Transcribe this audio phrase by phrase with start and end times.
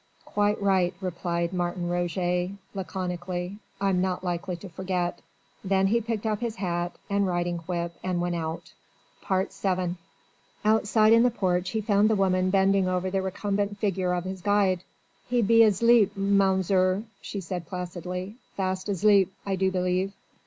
[0.25, 3.59] "Quite right," replied Martin Roget laconically.
[3.79, 5.19] "I'm not like to forget."
[5.61, 8.73] He then picked up his hat and riding whip and went out.
[9.29, 9.97] VII
[10.65, 14.41] Outside in the porch he found the woman bending over the recumbent figure of his
[14.41, 14.83] guide.
[15.29, 20.13] "He be azleep, Mounzeer," she said placidly, "fast azleep, I do believe."